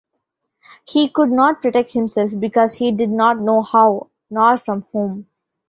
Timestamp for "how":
3.61-4.07